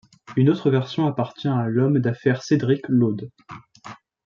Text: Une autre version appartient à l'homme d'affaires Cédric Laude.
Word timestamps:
Une 0.35 0.49
autre 0.49 0.71
version 0.71 1.05
appartient 1.05 1.47
à 1.47 1.67
l'homme 1.67 1.99
d'affaires 1.99 2.41
Cédric 2.41 2.81
Laude. 2.89 3.29